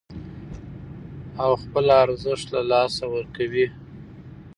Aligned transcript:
او 1.43 1.51
خپل 1.63 1.85
ارزښت 2.03 2.47
له 2.55 2.61
لاسه 2.71 3.03
ورکوي 3.15 3.65